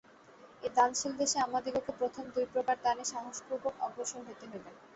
এই 0.63 0.71
দানশীল 0.75 1.13
দেশে 1.21 1.37
আমাদিগকে 1.41 1.91
প্রথম 1.99 2.23
দুই 2.33 2.45
প্রকার 2.53 2.77
দানে 2.83 3.03
সাহসপূর্বক 3.11 3.73
অগ্রসর 3.85 4.21
হইতে 4.27 4.45
হইবে। 4.51 4.71